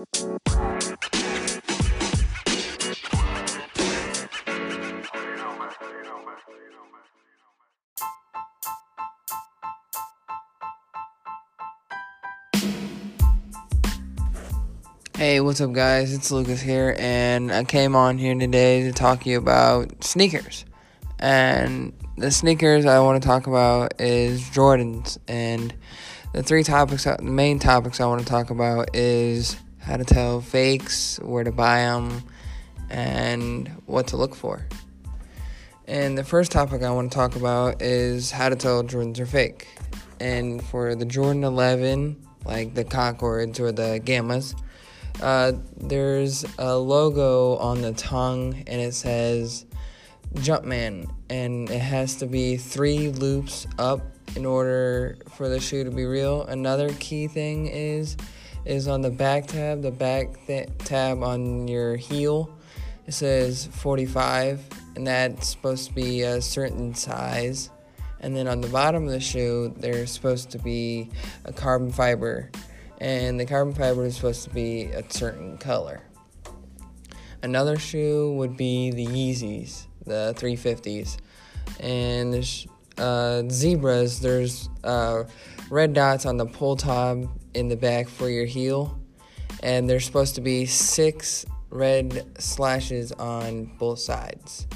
[0.00, 0.06] Hey,
[15.40, 16.14] what's up, guys?
[16.14, 20.64] It's Lucas here, and I came on here today to talk to you about sneakers.
[21.18, 25.18] And the sneakers I want to talk about is Jordans.
[25.28, 25.74] And
[26.32, 29.56] the three topics, the main topics I want to talk about is
[29.90, 32.22] how to tell fakes, where to buy them,
[32.90, 34.64] and what to look for.
[35.88, 39.26] And the first topic I want to talk about is how to tell Jordans are
[39.26, 39.66] fake.
[40.20, 44.54] And for the Jordan 11, like the Concords or the Gammas,
[45.20, 49.66] uh, there's a logo on the tongue and it says
[50.34, 54.02] Jumpman, and it has to be three loops up
[54.36, 56.44] in order for the shoe to be real.
[56.44, 58.16] Another key thing is
[58.64, 62.54] is on the back tab, the back th- tab on your heel.
[63.06, 64.64] It says 45,
[64.96, 67.70] and that's supposed to be a certain size.
[68.20, 71.10] And then on the bottom of the shoe, there's supposed to be
[71.44, 72.50] a carbon fiber
[73.00, 76.02] and the carbon fiber is supposed to be a certain color.
[77.42, 81.16] Another shoe would be the Yeezys, the 350s,
[81.80, 82.66] and there's
[83.00, 84.20] uh, zebras.
[84.20, 85.24] There's uh,
[85.70, 88.98] red dots on the pull tab in the back for your heel,
[89.62, 94.66] and there's supposed to be six red slashes on both sides.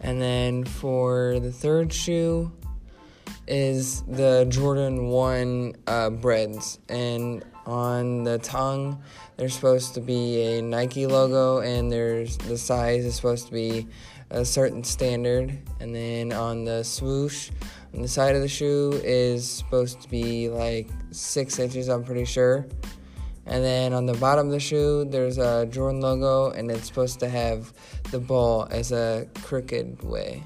[0.00, 2.52] And then for the third shoe,
[3.46, 6.78] is the Jordan 1 uh, Breds.
[6.88, 9.02] And on the tongue,
[9.36, 13.86] there's supposed to be a Nike logo, and there's the size is supposed to be
[14.34, 15.56] a certain standard.
[15.80, 17.50] And then on the swoosh,
[17.94, 22.24] on the side of the shoe, is supposed to be like six inches, I'm pretty
[22.24, 22.66] sure.
[23.46, 27.20] And then on the bottom of the shoe, there's a Jordan logo, and it's supposed
[27.20, 27.72] to have
[28.10, 30.42] the ball as a crooked way.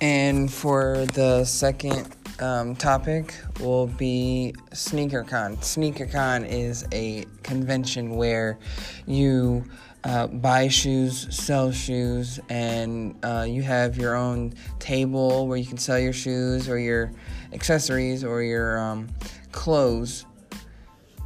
[0.00, 5.58] And for the second um, topic will be SneakerCon.
[5.58, 8.58] SneakerCon is a convention where
[9.06, 9.64] you
[10.04, 15.76] uh, buy shoes, sell shoes, and uh, you have your own table where you can
[15.76, 17.12] sell your shoes or your
[17.52, 19.08] accessories or your um,
[19.52, 20.24] clothes.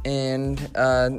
[0.03, 1.11] And uh,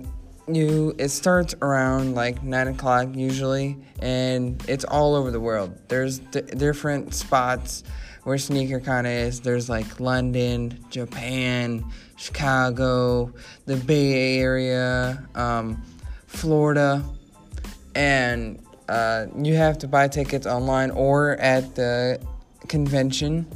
[0.49, 5.77] you it starts around like nine o'clock usually and it's all over the world.
[5.89, 7.83] There's d- different spots
[8.23, 9.41] where sneaker of is.
[9.41, 11.85] There's like london japan
[12.17, 13.33] chicago
[13.67, 15.83] the bay area um,
[16.27, 17.05] florida
[17.95, 22.21] and uh, you have to buy tickets online or at the
[22.69, 23.47] convention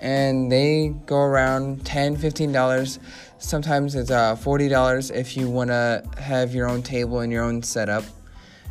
[0.00, 2.98] and they go around $10, 15 dollars
[3.38, 7.44] sometimes it's uh, forty dollars if you want to have your own table and your
[7.44, 8.04] own setup,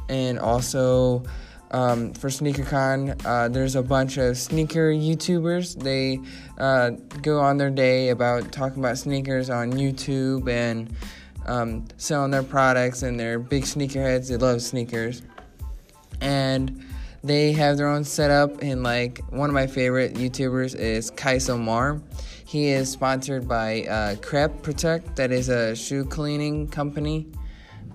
[0.10, 1.24] and also.
[1.72, 5.78] Um, for SneakerCon, uh, there's a bunch of sneaker YouTubers.
[5.84, 6.20] They
[6.58, 6.92] uh,
[7.22, 10.96] go on their day about talking about sneakers on YouTube and
[11.48, 14.30] um, selling their products, and they're big sneakerheads.
[14.30, 15.24] They love sneakers,
[16.22, 16.86] and
[17.26, 18.62] they have their own setup.
[18.62, 22.02] And like one of my favorite YouTubers is Kaiso Mar.
[22.46, 27.28] He is sponsored by uh, Crep Protect, that is a shoe cleaning company.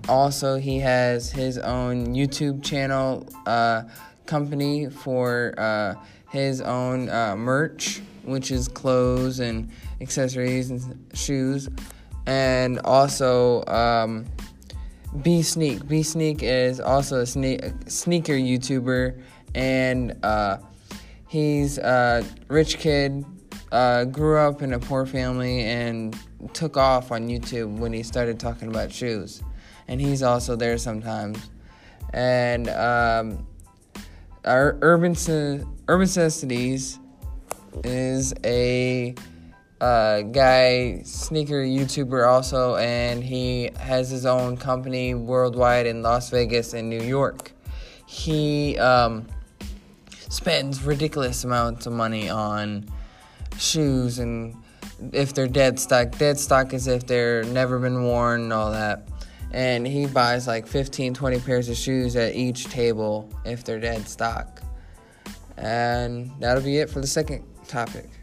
[0.09, 3.83] Also, he has his own YouTube channel uh,
[4.25, 5.95] company for uh,
[6.31, 9.71] his own uh, merch, which is clothes and
[10.01, 11.69] accessories and shoes.
[12.25, 14.25] And also, um,
[15.21, 15.87] B Sneak.
[15.87, 19.21] B Sneak is also a sne- sneaker YouTuber,
[19.53, 20.57] and uh,
[21.27, 23.25] he's a rich kid
[23.71, 26.17] uh, grew up in a poor family and
[26.53, 29.43] took off on YouTube when he started talking about shoes.
[29.87, 31.49] And he's also there sometimes.
[32.13, 33.47] And um,
[34.45, 35.15] our Urban,
[35.87, 36.99] Urban Necessities
[37.83, 39.15] is a
[39.81, 46.73] uh, guy, sneaker YouTuber also, and he has his own company worldwide in Las Vegas
[46.73, 47.51] and New York.
[48.05, 49.25] He um,
[50.29, 52.85] spends ridiculous amounts of money on
[53.57, 54.55] shoes and
[55.13, 56.15] if they're dead stock.
[56.15, 59.07] Dead stock is if they're never been worn and all that.
[59.51, 64.07] And he buys like 15, 20 pairs of shoes at each table if they're dead
[64.07, 64.61] stock.
[65.57, 68.20] And that'll be it for the second topic.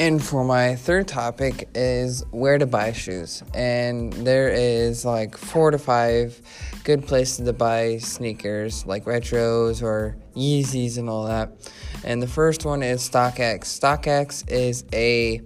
[0.00, 3.42] And for my third topic is where to buy shoes.
[3.52, 6.40] And there is like four to five
[6.84, 11.52] good places to buy sneakers, like retros or Yeezys and all that.
[12.02, 13.64] And the first one is StockX.
[13.64, 15.42] StockX is a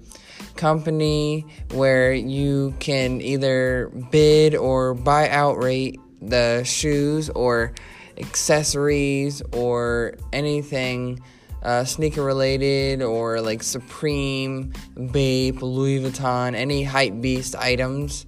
[0.54, 7.74] company where you can either bid or buy outright the shoes or
[8.18, 11.20] accessories or anything
[11.64, 14.72] uh, sneaker related or like Supreme,
[15.12, 18.26] Bape, Louis Vuitton, any hype beast items.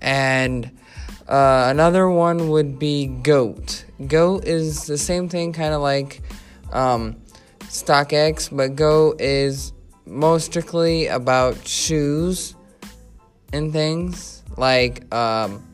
[0.00, 0.70] And
[1.26, 3.84] uh, another one would be Goat.
[4.06, 6.22] Goat is the same thing, kind of like
[6.72, 7.16] um,
[7.62, 9.72] StockX, but Goat is
[10.04, 12.54] most strictly about shoes
[13.52, 14.42] and things.
[14.56, 15.66] Like um,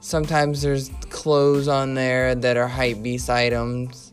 [0.00, 4.05] sometimes there's clothes on there that are hype beast items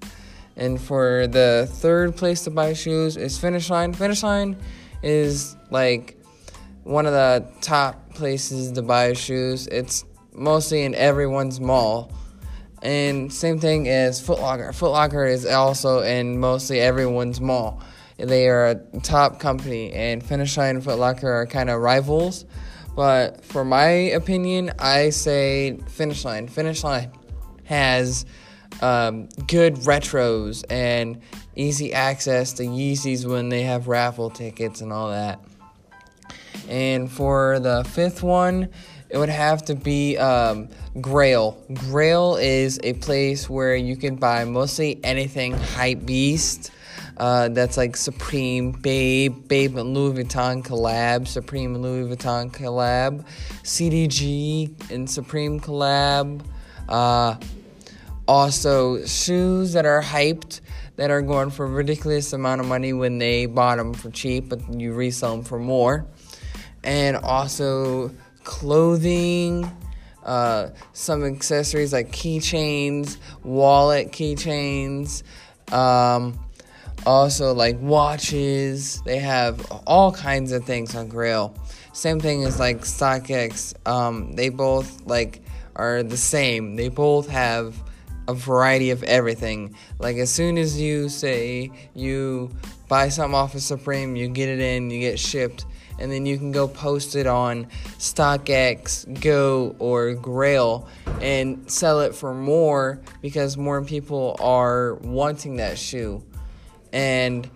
[0.55, 3.93] and for the third place to buy shoes is Finish Line.
[3.93, 4.57] Finish Line
[5.01, 6.17] is like
[6.83, 9.67] one of the top places to buy shoes.
[9.67, 12.11] It's mostly in everyone's mall.
[12.81, 14.73] And same thing as Foot Locker.
[14.73, 17.81] Foot Locker is also in mostly everyone's mall.
[18.17, 22.45] They are a top company, and Finish Line and Foot Locker are kind of rivals.
[22.95, 26.47] But for my opinion, I say Finish Line.
[26.47, 27.11] Finish Line
[27.63, 28.25] has
[28.81, 31.21] um, good retros and
[31.55, 35.39] easy access to Yeezys when they have raffle tickets and all that.
[36.69, 38.69] And for the fifth one,
[39.09, 41.63] it would have to be um, Grail.
[41.73, 46.71] Grail is a place where you can buy mostly anything hype beast.
[47.17, 53.23] Uh, that's like Supreme, Bape, Bape and Louis Vuitton collab, Supreme and Louis Vuitton collab,
[53.61, 56.43] CDG and Supreme collab.
[56.89, 57.35] Uh,
[58.27, 60.61] also, shoes that are hyped
[60.95, 64.49] that are going for a ridiculous amount of money when they bought them for cheap,
[64.49, 66.05] but you resell them for more.
[66.83, 68.11] And also,
[68.43, 69.69] clothing,
[70.23, 75.23] uh, some accessories like keychains, wallet keychains,
[75.71, 76.39] um,
[77.05, 79.01] also like watches.
[79.01, 81.55] They have all kinds of things on Grail.
[81.93, 83.75] Same thing as like StockX.
[83.87, 85.41] Um, they both like
[85.75, 86.75] are the same.
[86.75, 87.75] They both have
[88.27, 89.75] a variety of everything.
[89.99, 92.51] Like as soon as you say you
[92.87, 95.65] buy something off of Supreme, you get it in, you get shipped,
[95.99, 97.67] and then you can go post it on
[97.97, 100.87] StockX, Go, or Grail
[101.21, 106.23] and sell it for more because more people are wanting that shoe.
[106.91, 107.49] And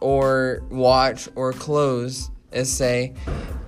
[0.00, 3.14] or watch or clothes, as say,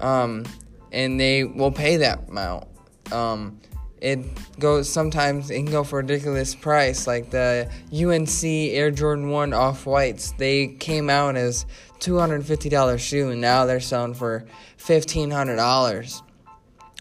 [0.00, 0.44] um,
[0.92, 2.66] and they will pay that amount.
[3.12, 3.60] Um,
[4.00, 4.18] it
[4.58, 9.86] goes sometimes it can go for ridiculous price like the UNC Air Jordan 1 off
[9.86, 11.66] whites they came out as
[12.00, 14.46] $250 shoe and now they're selling for
[14.78, 16.22] $1500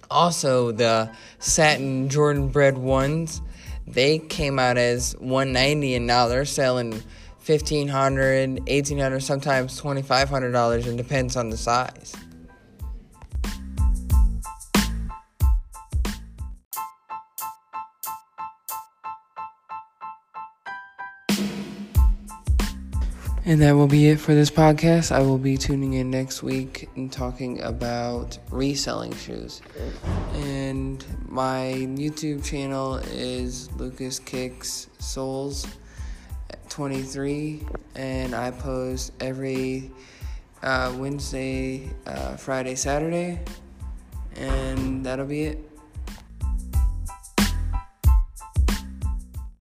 [0.10, 3.42] also the satin Jordan Bred ones
[3.86, 6.92] they came out as 190 and now they're selling
[7.46, 12.14] 1500 1800 sometimes $2500 and depends on the size
[23.48, 25.10] And that will be it for this podcast.
[25.10, 29.62] I will be tuning in next week and talking about reselling shoes.
[30.34, 35.66] And my YouTube channel is Lucas Kicks Souls
[36.68, 39.92] 23, and I post every
[40.62, 43.40] uh, Wednesday, uh, Friday, Saturday.
[44.36, 45.77] And that'll be it.